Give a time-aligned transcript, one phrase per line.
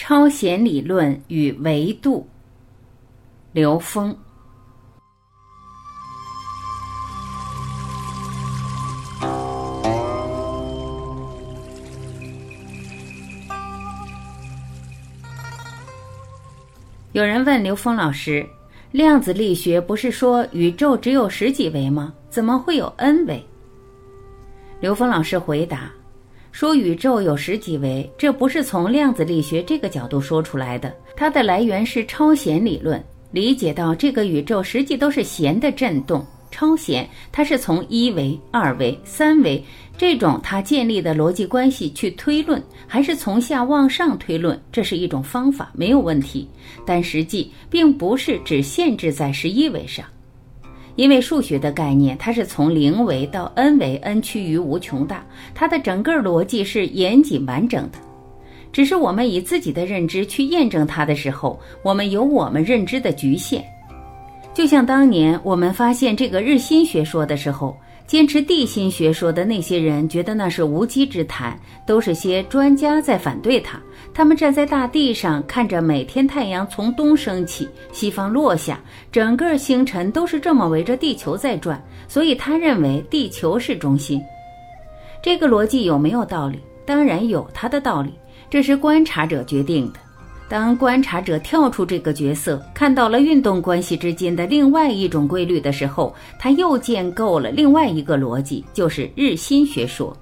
[0.00, 2.24] 超弦理论与维度，
[3.50, 4.16] 刘峰。
[17.10, 18.48] 有人问刘峰老师
[18.92, 22.14] ：“量子力学不是说宇宙只有十几维吗？
[22.30, 23.44] 怎么会有 n 维？”
[24.78, 25.90] 刘峰老师回答。
[26.58, 33.00] 说宇宙有十几维，这不是从量子力学这个角度说出来的，它的来源是超弦理论。
[33.30, 39.64] 理解到这个宇宙实际都是弦的振动，超弦它是从一维、二维、三维
[39.96, 46.48] 这种它建立的逻辑关系去推论，还是从下往上推论，这是一种方法，没有问题。
[46.84, 50.04] 但实际并不是只限制在十一维上。
[50.98, 55.24] 因为数学的概念，它是从零维到 n 维，n 趋于无穷大，
[55.54, 57.98] 它的整个逻辑是严谨完整的。
[58.72, 63.64] 只是我们以自己的认知去验证它的时候，我们有我们认知的局限。
[64.52, 67.76] 就像当年我们发现这个日心学说的时候。
[68.08, 73.78] 坚持地心学说的那些人觉得那是无稽之谈，都是些专家在反对他。
[74.14, 78.80] 他们站在大地上，看着每天太阳从东升起，西方落下，
[79.12, 84.18] 整个星辰都是这么围着地球在转，所以他认为地球是中心。
[85.22, 86.58] 这个逻辑有没有道理？
[86.86, 88.14] 当然有它的道理，
[88.48, 90.00] 这是观察者决定的。
[90.48, 100.16] 当观察者跳出这个角色，看到了运动关系之间的另外一种规律的时候，他又建构了另外一个逻辑，就是日心学说。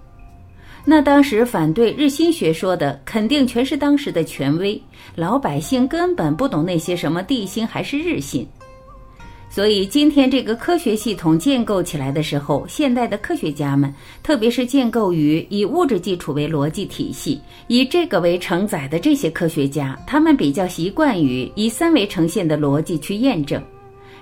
[0.84, 4.80] 那当时反对日心学说的，肯定全是当时的权威，
[5.14, 8.46] 老百姓根本不懂那些什么地心还是日心。
[9.56, 13.90] 所以，今天这个科学系统建构起来的时候，现代的科学家们，
[14.22, 23.58] 特别是建构于以物质基础为逻辑体系、以这个为承载的这些科学家，他们比较习惯于以三维呈现的逻辑去验证。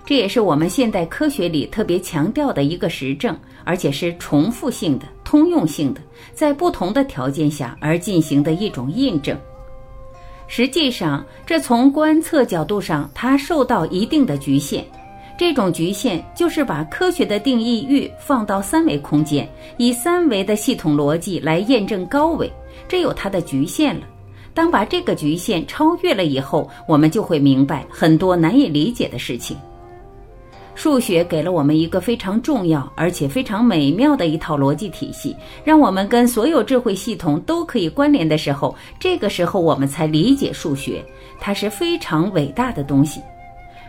[0.06, 6.00] 这也是我们现代科学里特别强调的一个实证，而且是重复性的、通用性的，
[6.32, 9.36] 在不同的条件下而进行的一种印证。
[10.47, 14.86] 实际上，这从观测角度上，它受到一定的局限。
[15.37, 22.50] 这种局限就是把科学的定义域放到三维空间，以三维的系统逻辑来验证高维，
[22.87, 24.03] 这有它的局限了。
[24.55, 29.56] 当把这个局限超越了以后，我们就会明白很多难以理解的事情。
[30.77, 35.34] 数学给了我们一个非常重要而且非常美妙的一套逻辑体系，
[35.65, 41.05] 让我们跟所有智慧系统都可以关联的时候，这个时候我们才理解数学，
[41.41, 43.21] 它是非常伟大的东西。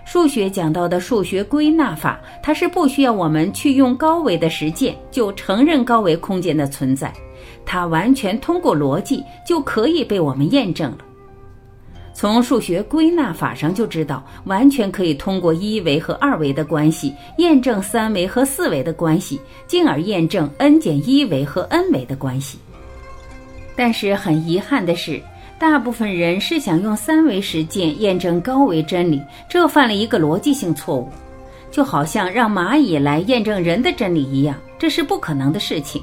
[0.05, 7.11] 数学讲到的数学归纳法，它是不需要我们去用高维的实践就承认高维空间的存在，
[7.65, 10.99] 它完全通过逻辑就可以被我们验证了。
[12.13, 22.57] 从数学归纳法上就知道，完全可以通过一维和二维的关系验证三维和四维的关系，进而验证 n 减一维和 n 维的关系。
[23.75, 25.19] 但是很遗憾的是。
[25.57, 31.09] 大部分人是想用三维实践验证高维真理，这犯了一个逻辑性错误，
[31.71, 36.01] 就好像让蚂蚁来验证人的真理一样，这是不可能的事情。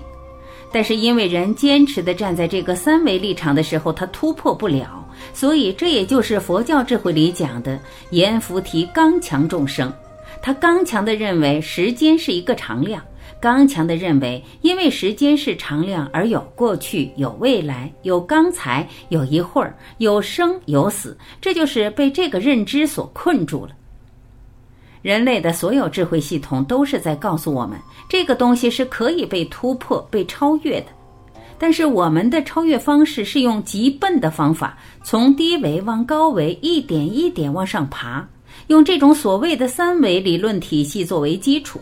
[0.73, 9.93] 但是因为人坚持的站在这个三维立场的时候，他突破不了，所以这也就是佛教智慧里讲的阎浮提刚强众生，
[10.41, 13.03] 他刚强的认为时间是一个常量。
[13.41, 23.73] 刚强的认为，因为时间是常量，而有过去、有未来、有刚才、有一会儿、有生有死，这就是被这个认知所困住了。
[25.03, 27.77] 人类的所有智慧系统都是在告诉我们，
[28.09, 30.87] 这个东西是可以被突破、被超越的。
[31.59, 38.25] 但是我们的超越方式是用极笨的方法，从低维往高维一点一点往上爬，
[38.69, 41.81] 用这种所谓的三维理论体系作为基础。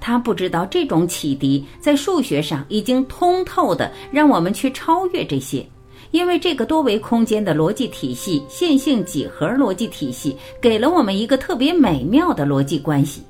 [0.00, 5.66] 他不知道这种启迪在数学上已经通透的让我们去超越这些，
[6.10, 13.22] 因为这个多维空间的逻辑体系、线性几何逻辑体系给了我们一个特别美妙的逻辑关系。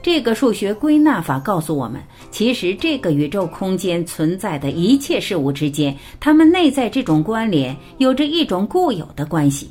[0.00, 2.00] 这个数学归纳法告诉我们，
[2.30, 9.68] 其实这个宇宙空间存在的一切事物之间，它们内在这种关联有着一种固有的关系。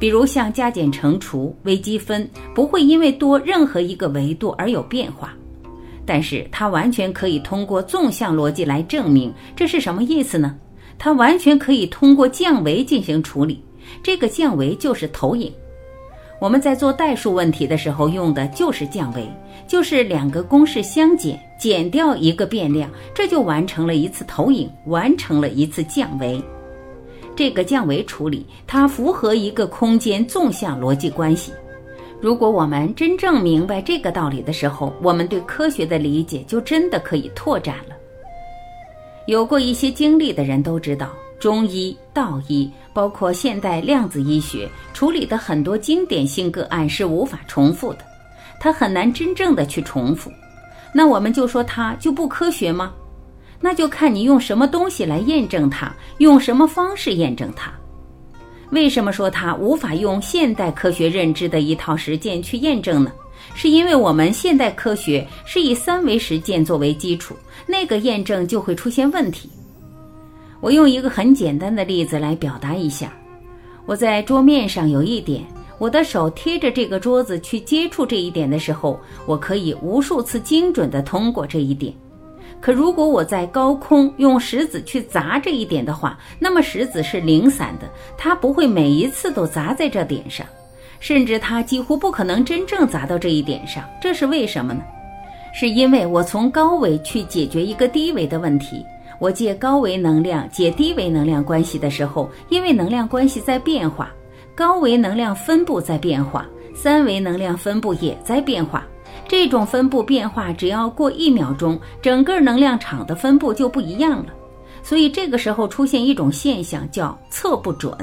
[0.00, 5.32] 比如像加减乘除、微积分，不会因为多任何一个维度而有变化，
[6.06, 9.32] 但是它完全可以通过纵向逻辑来证明。
[9.54, 10.56] 这是什么意思呢？
[10.98, 13.62] 它完全可以通过降维进行处理。
[14.02, 15.52] 这个降维就是投影。
[16.40, 19.28] 我们在做代数问题的时候用的就是降维，
[19.68, 26.42] 就是两个公式相减，减掉一个变量，这就完成了一次投影，完成了一次降维。
[27.40, 31.50] 这个降维处理，它符合一个空间纵向逻辑关系。
[32.20, 37.96] 如果我们真正明白这个道理的时候，我们对科学的理解就真的可以拓展了。
[39.26, 48.00] 有过一些经历的人都知道，中医、道医，包括现代量子医学处理的很多经典性个案是无法重复的，
[48.60, 50.30] 它很难真正的去重复。
[50.92, 52.92] 那我们就说它就不科学吗？
[53.60, 57.72] 那就看你用什么东西来验证它，用什么方式验证它。
[58.70, 63.12] 为什么说它无法用现代科学认知的一套实践去验证呢？
[63.54, 67.34] 是因为我们现代科学是以三维实践作为基础，
[67.66, 69.50] 那个验证就会出现问题。
[70.60, 73.12] 我用一个很简单的例子来表达一下：
[73.86, 75.44] 我在桌面上有一点，
[75.78, 81.92] 我的手贴着这个桌子去接触这一点的时候，我可以无数次精准地通过这一点。
[82.60, 90.46] 可如果我在高空用石子去砸这一点的话，那么石子是零散的，它不会每一次都砸在这点上，
[90.98, 93.82] 甚至它几乎不可能真正砸到这一点上。
[94.00, 94.82] 这是为什么呢？
[95.52, 98.84] 是因为我从高维去解决一个低维的问题，
[99.18, 104.12] 我借高维能量解低维能量关系的时候，因为能量关系在变化，
[104.54, 108.86] 高维能量分布在变化，三维能量分布也在变化。
[109.30, 114.32] 这种分布变化，只要过一秒钟，整个能量场的分布就不一样了。
[114.82, 117.96] 所以这个时候出现一种现象，叫测不准，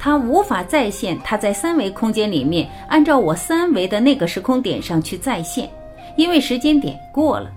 [0.00, 1.16] 它无法再现。
[1.22, 5.70] 它在三维空间里面，按照我三维的那个时空点上去再现，
[6.16, 7.48] 因为时间点过了。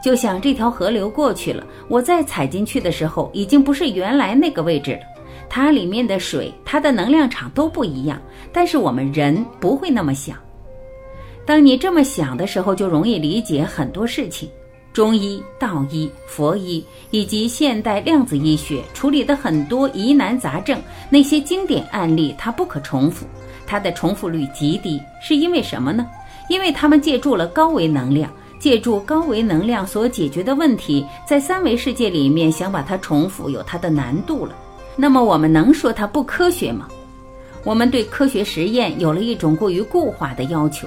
[0.00, 5.00] 就像这条河流过去了，我再踩进去的时候，已经不是原来那个位置了。
[5.50, 8.16] 它里面的水，它的能量场都不一样。
[8.52, 10.36] 但是我们人不会那么想。
[11.46, 14.48] 当你这么想的时候，就容易理解很多事情。
[14.94, 20.80] 中医、道医、佛医以及现代量子医学处理的很多疑难杂症，
[21.10, 23.26] 那些经典案例它不可重复，
[23.66, 26.06] 它的重复率极低，是因为什么呢？
[26.48, 28.30] 因为他们借助了高维能量，
[28.60, 34.54] 借助高维能量所解决的问题，在三维世界里面想把它重复，有它的难度了。
[34.94, 36.88] 那么我们能说它不科学吗？
[37.64, 40.86] 我们对科学实验有了一种过于固化的要求。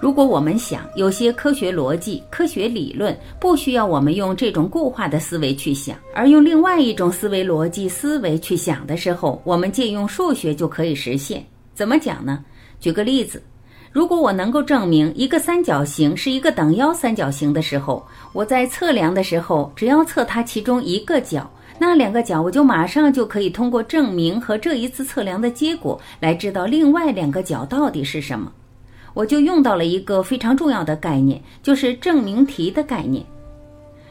[0.00, 11.44] 如果我们想有些科学逻辑、科学理论不需要我们用这种固化的思维去想，而用另外一种思维逻辑思维去想的时候，我们借用数学就可以实现。
[11.74, 12.44] 怎么讲呢？
[12.78, 13.42] 举个例子，
[13.90, 28.52] 如果我能够证明一个三角形是一个等腰三角形的时候，我在测量的时候，只要测它其中一个角，那两个角我就马上就可以通过证明和这一次测量的结果来知道另外两个角到底是什么。
[29.14, 33.24] 我就用到了一个非常重要的概念，就是证明题的概念。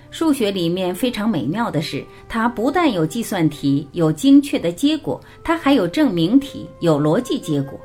[0.10, 7.80] 数学里面非常美妙的是，它不但有计算题，有精确的结果，它还有证明题，有逻辑结果。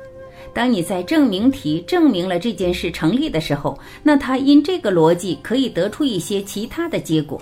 [0.53, 7.41] 当你在证明题证明了这件事成立的时候，那它因这个逻辑可以得出一些其他的结果，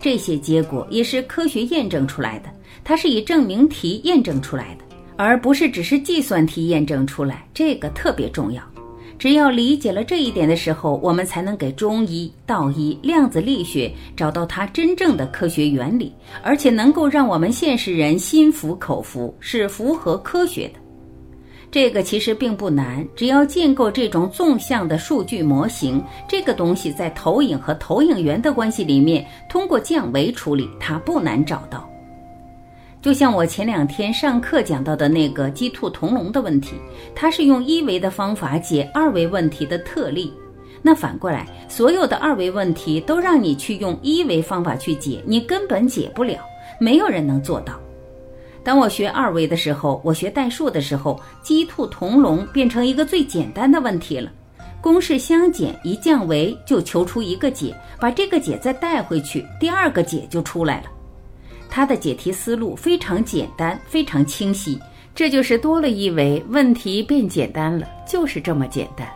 [0.00, 2.48] 这些结果也是科学验证出来的，
[2.82, 4.84] 它是以证明题验证出来的，
[5.16, 8.62] 而不是只是计算题验证出来，这个特别重要。
[9.18, 20.74] 只要理解了这一点的时候，我们才能给中医、道医、量子力学找到它真正的科学原理，而且能够让我们现实人心服口服，是符合科学的。
[21.70, 31.90] 这个其实并不难，只要建构这种纵向的数据模型，这个东西在投影和投影源的关系里面，通过降维处理，它不难找到。
[33.06, 36.74] 就像我前两天上课讲到的那个鸡兔同笼的问题，
[37.14, 40.32] 它是用一维的方法解二维问题的特例。
[40.82, 46.40] 那反过来，所有的二维问题都让你去用一维方法去解，你根本解不了，
[46.80, 47.78] 没有人能做到。
[48.64, 54.32] 当我学二维的时候，我学代数的时候，鸡兔同笼变成一个最简单的问题了。
[54.80, 60.86] 公式相减，一降维就求出一个解，把这个解再带回去，第二个解就出来了。
[61.76, 64.80] 它的解题思路非常简单，非常清晰，
[65.14, 69.06] 这就是多了一维，问题变简单了，就是这么简单。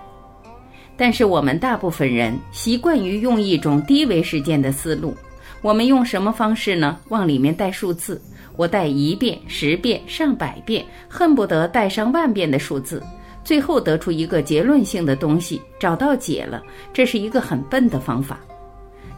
[0.94, 5.16] 但是我们大部分人习惯于用一种低维事件的思路，
[5.62, 6.98] 我们用什么方式呢？
[7.08, 8.20] 往里面带数字，
[8.58, 13.02] 我带一遍、十遍、上百遍，恨不得带上万遍的数字，
[13.42, 16.62] 最后得出一个结论性的东西，找到解了。
[16.92, 18.38] 这是一个很笨的方法。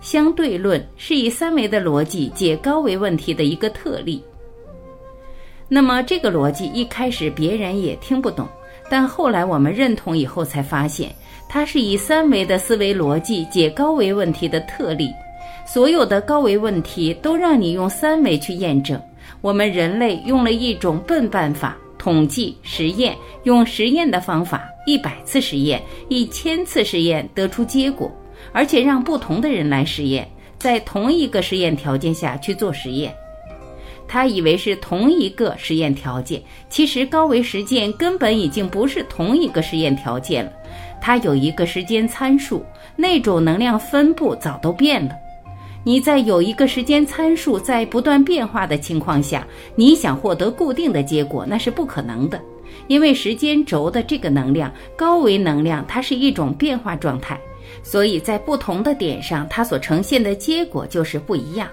[0.01, 4.23] 相对论是以三维的逻辑解高维问题的一个特例。
[5.69, 8.47] 那么这个逻辑一开始别人也听不懂，
[8.91, 11.15] 但后来我们认同以后才发现，
[11.49, 15.11] 它是以三维的思维逻辑解高维问题的特例。
[15.65, 19.01] 所有的高维问题都让你用三维去验证，
[19.41, 28.11] 我们人类用了一种笨办法，统计实验，用实验的方法，一百次实验，一千次实验得出结果，
[28.51, 33.15] 而且让不同的人来实验，在同一个实验条件下去做实验。
[34.09, 40.53] 他以为是同一个实验条件，其实高维实践根本已经不是同一个实验条件了。
[41.01, 45.13] 它有一个时间参数，那种能量分布早都变了。
[45.83, 52.41] 你在有一个时间参数在不断变化的情况下，你想获得固定的结果，那是不可能的。
[52.87, 57.41] 因为时间轴的这个能量，高维能量，它是一种变化状态，
[57.83, 61.69] 所以在不同的点上，它所呈现的结果就是不一样。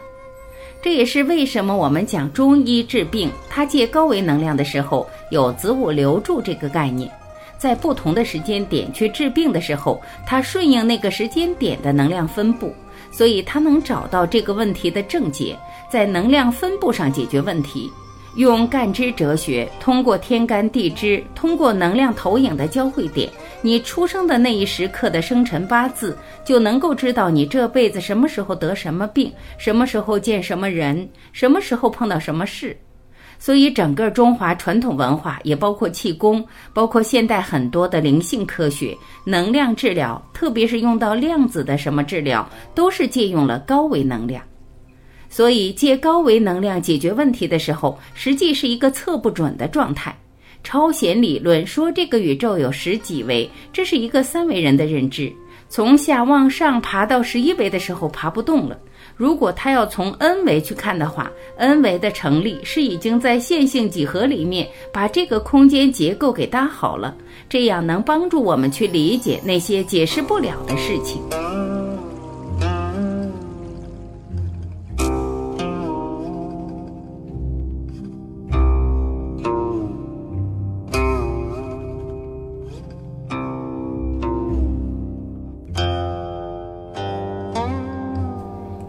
[0.82, 7.12] 这也是为什么我们讲中医治病，它借高维能量的时候有子午流注这个概念，
[7.58, 12.74] 在不同的时间点去治病的时候，它顺应那个时间点的能量分布，
[13.12, 15.58] 所以它能找到这个问题的症结，
[15.92, 17.92] 在能量分布上解决问题。
[18.36, 23.28] 用干支哲学，通过天干地支，通过能量投影的交汇点，
[23.62, 32.78] 你出生的那一时刻的生辰八字，就能够知道你这辈子什么时候得什么病，什么时候见什么人，什么时候碰到什么事。
[33.38, 38.94] 所以，整个中华传统文化，也包括气功，包括现代很多的灵性科学、
[39.26, 44.44] 能量治疗，特别是用到量子的什么治疗，都是借用了高维能量。
[45.30, 50.18] 所以，借高维能量解决问题的时候，实际是一个测不准的状态。
[50.64, 55.32] 超弦理论说，这个宇宙有十几维，这是一个三维人的认知。
[55.68, 58.78] 从下往上爬到十一维的时候，爬不动了。
[59.16, 67.16] 如果他要从 n 维去看的话，n 维的成立是已经在线性几何里面把这个空间结构给搭好了，
[67.48, 71.22] 这样能帮助我们去理解那些解释不了的事情。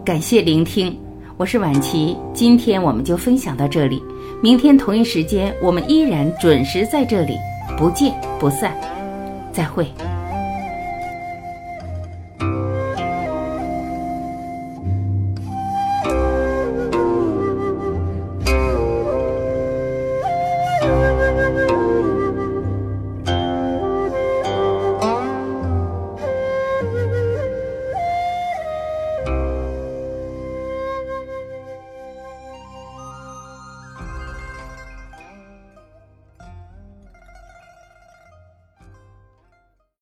[0.03, 0.97] 感谢聆听，
[1.37, 2.17] 我是婉琪。
[2.33, 4.01] 今天我们就分享到这里，
[4.41, 7.37] 明天同一时间我们依然准时在这里，
[7.77, 8.75] 不见不散，
[9.53, 9.85] 再会。